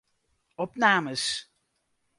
[0.65, 1.23] Opnames.